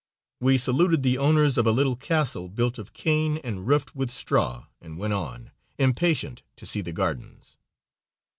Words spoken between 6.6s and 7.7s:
see the gardens.